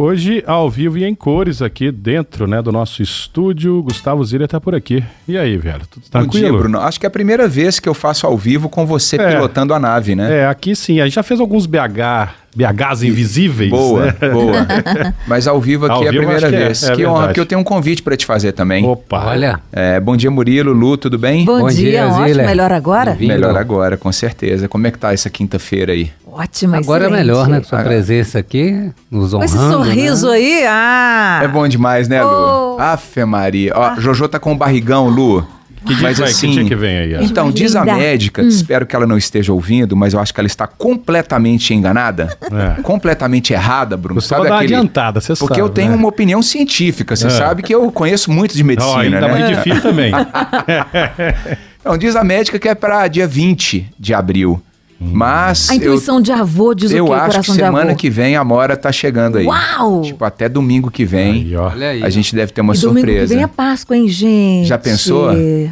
[0.00, 4.60] Hoje, ao vivo e em cores aqui dentro né, do nosso estúdio, Gustavo Zilha tá
[4.60, 5.02] por aqui.
[5.26, 5.80] E aí, velho?
[5.90, 6.50] Tudo Bom tranquilo?
[6.50, 6.78] dia, Bruno.
[6.78, 9.28] Acho que é a primeira vez que eu faço ao vivo com você É.
[9.32, 10.42] pilotando a nave, né?
[10.42, 11.00] É, aqui sim.
[11.00, 13.70] A gente já fez alguns BH, BHs invisíveis.
[13.70, 14.14] Boa, né?
[14.32, 14.66] boa.
[15.26, 16.82] Mas ao vivo aqui Ao é a primeira que é, vez.
[16.82, 18.84] é que honra, porque eu tenho um convite para te fazer também.
[18.84, 19.26] Opa.
[19.26, 21.44] Olha, É, bom dia, Murilo, Lu, tudo bem?
[21.44, 22.26] Bom, Bom dia, dia, ótimo.
[22.28, 22.42] Zila.
[22.44, 23.16] Melhor agora?
[23.18, 24.68] Melhor agora, com certeza.
[24.68, 26.10] Como é que tá essa quinta-feira aí?
[26.30, 27.26] Ótima, agora é excelente.
[27.26, 27.58] melhor, né?
[27.60, 27.84] Com sua Ah.
[27.84, 29.44] presença aqui, nos Com honrando.
[29.54, 30.34] esse sorriso né?
[30.36, 31.40] aí, ah!
[31.42, 32.76] É bom demais, né, Lu?
[32.76, 32.80] Oh.
[32.80, 33.72] Afe Maria.
[33.74, 35.46] Ó, Jojo tá com o barrigão, Lu.
[35.84, 37.24] Que dia, Mas vai- assim, que dia que vem aí?
[37.24, 37.94] Então, Mais diz a linda.
[37.94, 37.98] Hum.
[37.98, 42.36] médica, espero que ela não esteja ouvindo, mas eu acho que ela está completamente enganada,
[42.78, 42.82] É.
[42.82, 44.16] completamente errada, Bruno.
[44.16, 44.74] Costuma Sabe dar aquele...
[44.74, 45.60] adiantada, você Porque sabe.
[45.60, 45.96] eu tenho né?
[45.96, 47.30] uma opinião científica, você É.
[47.30, 49.54] sabe que eu conheço muito de medicina, ainda mais né?
[49.54, 50.12] de fio também.
[51.80, 54.60] Então, diz a médica que é para dia 20 de abril.
[55.00, 57.20] Mas A intuição de avô diz eu, o eu quê?
[57.38, 57.96] acho que semana avô.
[57.96, 59.46] que vem a Mora tá chegando aí.
[59.46, 60.02] Uau!
[60.02, 61.32] Tipo, até domingo que vem.
[61.34, 61.68] Aí, ó.
[61.70, 62.02] Olha aí.
[62.02, 63.34] A gente deve ter uma e domingo que surpresa.
[63.34, 64.66] vem é Páscoa, hein, gente?
[64.66, 65.28] Já pensou?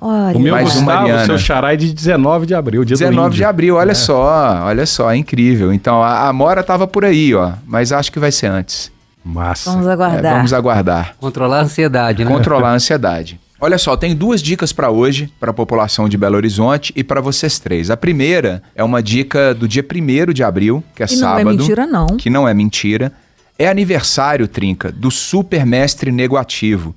[0.00, 0.36] Olha.
[0.36, 1.26] O meu Mais Gustavo, Mariana.
[1.26, 3.36] seu xará é de 19 de abril, dia do 19 índio.
[3.36, 3.80] de abril, É.
[3.80, 5.72] olha só, olha só, é incrível.
[5.72, 8.90] Então, a, a Mora tava por aí, ó, mas acho que vai ser antes.
[9.22, 9.70] Massa.
[9.72, 10.34] Vamos É, aguardar.
[10.36, 11.14] vamos aguardar.
[11.20, 12.30] Controlar a ansiedade, né?
[12.30, 13.38] Controlar a ansiedade.
[13.62, 17.20] Olha só, tem duas dicas para hoje, para a população de Belo Horizonte e para
[17.20, 17.90] vocês três.
[17.90, 21.20] A primeira é uma dica do dia 1 de abril, que é E não é
[21.20, 21.58] sábado.
[21.58, 22.06] mentira, não.
[22.06, 23.12] Que não é mentira.
[23.58, 26.94] É aniversário, Trinca, do super mestre Negoativo.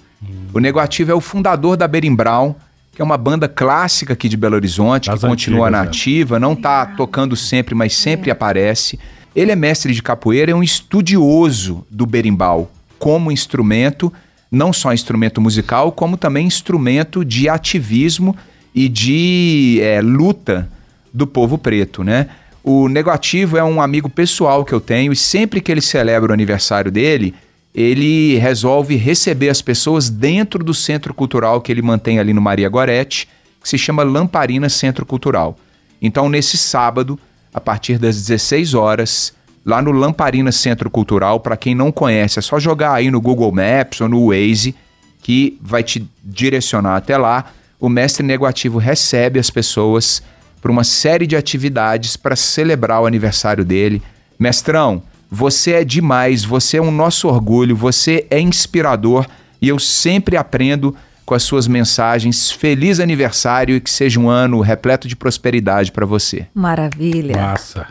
[0.54, 2.58] O Negoativo é o fundador da Berimbral,
[2.96, 5.88] que é uma banda clássica aqui de Belo Horizonte, Das que continua antigas, na é.
[5.90, 8.98] ativa, não tá tocando sempre, mas sempre aparece.
[9.36, 14.14] Ele é mestre de capoeira, é um estudioso do berimbau como instrumento,
[14.54, 18.38] não só instrumento musical, como também instrumento de ativismo
[18.74, 20.70] e de eh, luta
[21.12, 22.30] do povo preto, né?
[22.64, 26.34] O Negativo é um amigo pessoal que eu tenho e sempre que ele celebra o
[26.34, 27.34] aniversário dele,
[27.74, 32.70] ele resolve receber as pessoas dentro do centro cultural que ele mantém ali no Maria
[32.70, 33.28] Gorete,
[33.60, 35.58] que se chama Lamparina Centro Cultural.
[36.00, 37.20] Então, nesse sábado,
[37.52, 39.34] a partir das 16 horas,
[39.66, 43.52] lá no Lamparina Centro Cultural, para quem não conhece, é só jogar aí no Google
[43.52, 44.76] Maps ou no Waze,
[45.22, 47.46] que vai te direcionar até lá.
[47.80, 50.22] O mestre negativo recebe as pessoas
[50.62, 54.02] para uma série de atividades para celebrar o aniversário dele.
[54.38, 59.26] Mestrão, você é demais, você é um nosso orgulho, você é inspirador
[59.62, 60.96] e eu sempre aprendo
[61.26, 62.52] com as suas mensagens.
[62.52, 66.48] Feliz aniversário e que seja um ano repleto de prosperidade para você.
[66.54, 67.36] Maravilha.
[67.36, 67.88] Massa.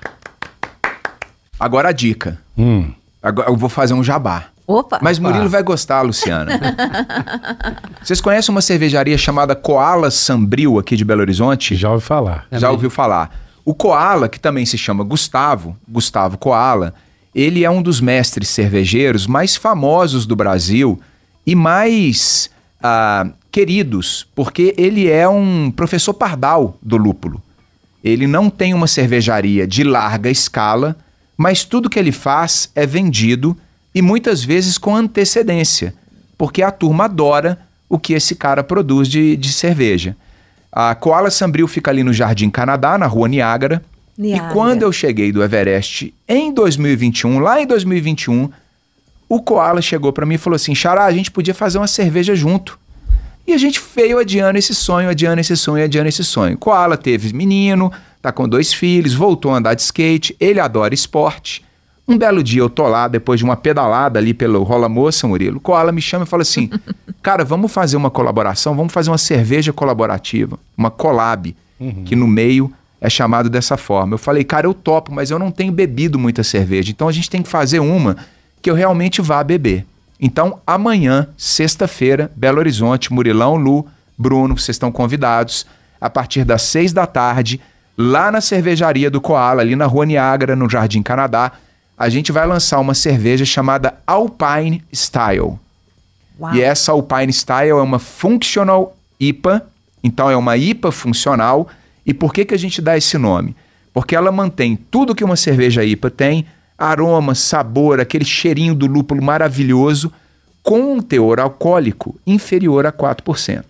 [1.62, 2.38] Agora a dica.
[2.58, 2.90] Hum.
[3.22, 4.46] Agora eu vou fazer um jabá.
[4.66, 4.98] Opa.
[5.00, 6.58] Mas Murilo vai gostar, Luciana.
[8.02, 11.76] Vocês conhecem uma cervejaria chamada Koala Sambril aqui de Belo Horizonte?
[11.76, 12.46] Já ouvi falar.
[12.50, 13.30] Já ouviu falar?
[13.64, 16.94] O Koala, que também se chama Gustavo, Gustavo Koala,
[17.32, 21.00] ele é um dos mestres cervejeiros mais famosos do Brasil
[21.46, 22.50] e mais
[22.82, 27.40] ah, queridos, porque ele é um professor pardal do lúpulo.
[28.02, 30.96] Ele não tem uma cervejaria de larga escala,
[31.42, 33.56] mas tudo que ele faz é vendido
[33.92, 35.92] e muitas vezes com antecedência,
[36.38, 37.58] porque a turma adora
[37.88, 40.16] o que esse cara produz de, de cerveja.
[40.70, 43.82] A Koala Sambril fica ali no Jardim Canadá, na rua Niágara.
[44.16, 44.50] Niágara.
[44.50, 48.48] E quando eu cheguei do Everest em 2021, lá em 2021,
[49.28, 52.36] o Koala chegou para mim e falou assim: Xará, a gente podia fazer uma cerveja
[52.36, 52.78] junto.
[53.44, 56.56] E a gente veio adiando esse sonho, adiando esse sonho, adiando esse sonho.
[56.56, 57.90] Koala teve menino,
[58.22, 61.64] tá com dois filhos, voltou a andar de skate, ele adora esporte.
[62.06, 65.60] Um belo dia eu tô lá, depois de uma pedalada ali pelo Rola Moça, Murilo,
[65.60, 66.70] Koala me chama e fala assim:
[67.22, 71.54] Cara, vamos fazer uma colaboração, vamos fazer uma cerveja colaborativa, uma collab,
[72.04, 74.14] que no meio é chamado dessa forma.
[74.14, 77.28] Eu falei, cara, eu topo, mas eu não tenho bebido muita cerveja, então a gente
[77.28, 78.16] tem que fazer uma
[78.60, 79.84] que eu realmente vá beber.
[80.20, 83.84] Então, amanhã, sexta-feira, Belo Horizonte, Murilão, Lu,
[84.16, 85.66] Bruno, vocês estão convidados,
[86.00, 87.60] a partir das seis da tarde,
[87.96, 91.52] lá na cervejaria do Koala, ali na Rua Niágara, no Jardim Canadá,
[91.96, 95.58] a gente vai lançar uma cerveja chamada Alpine Style.
[96.40, 96.54] Uau.
[96.54, 99.64] E essa Alpine Style é uma Functional IPA
[100.02, 101.68] Então é uma IPA funcional.
[102.04, 103.54] E por que, que a gente dá esse nome?
[103.92, 106.46] Porque ela mantém tudo que uma cerveja IPA tem:
[106.76, 110.12] aroma, sabor, aquele cheirinho do lúpulo maravilhoso,
[110.62, 113.64] com um teor alcoólico inferior a 4%.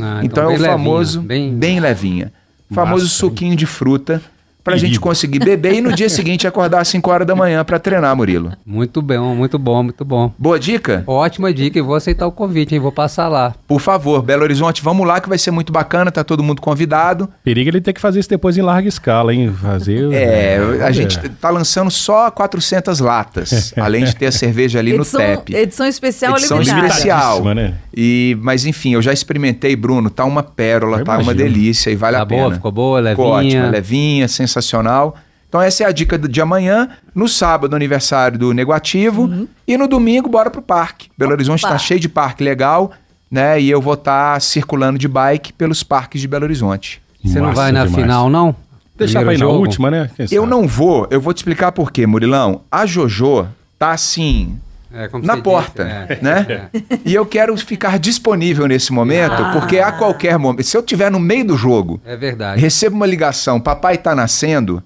[0.00, 2.32] Ah, então é bem o famoso levinha, bem, levinha.
[2.74, 4.20] Famoso Massa, suquinho de fruta
[4.62, 5.02] pra gente Perigo.
[5.02, 8.50] conseguir beber e no dia seguinte acordar às 5 horas da manhã pra treinar, Murilo.
[8.64, 10.32] Muito bom, muito bom, muito bom.
[10.38, 11.04] Boa dica?
[11.06, 12.80] Ótima dica e vou aceitar o convite, hein?
[12.80, 13.54] Vou passar lá.
[13.68, 17.28] Por favor, Belo Horizonte, vamos lá que vai ser muito bacana, tá todo mundo convidado.
[17.44, 19.52] Perigo ele ter que fazer isso depois em larga escala, hein?
[19.52, 20.10] Fazer.
[20.14, 20.92] É, a É.
[20.94, 25.54] gente tá lançando só 400 latas, além de ter a cerveja ali edição, no TEP.
[25.56, 26.86] edição especial Edição limitada.
[26.86, 27.38] especial.
[27.42, 27.74] Limitadíssima, né?
[27.96, 31.44] E, mas enfim, eu já experimentei, Bruno, tá uma pérola, Eu tá uma imagino.
[31.44, 32.42] delícia e vale tá a pena.
[32.42, 33.60] boa, ficou boa, Ficou levinha.
[33.60, 35.16] ótima, levinha, sensacional.
[35.48, 36.88] Então essa é a dica de amanhã.
[37.14, 39.46] No sábado, aniversário do Negativo.
[39.68, 41.08] E no domingo, bora pro parque.
[41.16, 41.78] Belo Horizonte tá Opa.
[41.78, 42.90] cheio de parque legal,
[43.30, 43.60] né?
[43.60, 47.00] E eu vou estar circulando de bike pelos parques de Belo Horizonte.
[47.24, 48.02] Você não vai na demais.
[48.02, 48.56] final, não?
[48.98, 50.10] Deixar Primeiro pra ir na última, né?
[50.16, 50.50] Quem Eu sabe?
[50.50, 52.62] não vou, eu vou te explicar por quê, Murilão.
[52.70, 53.46] A Jojo
[53.78, 54.56] tá assim,
[54.94, 56.22] É, como na porta, disse, é.
[56.22, 56.68] né?
[57.04, 61.18] E eu quero ficar disponível nesse momento, porque a qualquer momento, se eu tiver no
[61.18, 62.60] meio do jogo, É verdade.
[62.60, 64.82] recebo uma ligação, papai tá nascendo,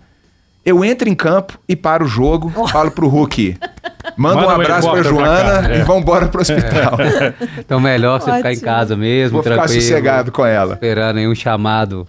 [0.64, 3.56] eu entro em campo e paro o jogo, falo pro Hulk,
[4.16, 5.78] manda um Manda um abraço pra helicóptero pra Joana cá, é.
[5.78, 6.98] e vambora pro hospital.
[7.58, 8.64] Então melhor você ficar em Ótimo.
[8.64, 9.80] casa mesmo, Vou ficar tranquilo.
[9.82, 10.74] sossegado com ela.
[10.74, 12.06] Esperando aí um chamado.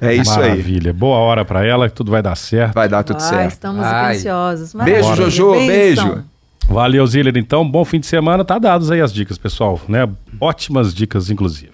[0.00, 0.50] É isso aí.
[0.50, 0.92] Maravilha.
[0.92, 2.74] Boa hora pra ela, que tudo vai dar certo.
[2.74, 3.50] Vai dar tudo Ai, certo.
[3.52, 4.16] estamos Vai.
[4.16, 4.72] ansiosos.
[4.74, 5.30] Beijo, Maravilha.
[5.30, 5.66] Jojo, Beição.
[6.08, 6.24] beijo.
[6.68, 7.36] Valeu, Ziller.
[7.36, 8.44] Então, bom fim de semana.
[8.44, 10.08] Tá dados aí as dicas, pessoal, né?
[10.40, 11.72] Ótimas dicas, inclusive.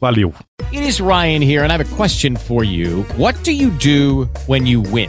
[0.00, 0.34] Valeu.
[0.72, 3.04] It is Ryan here, and I have a question for you.
[3.16, 5.08] What do you do when you win?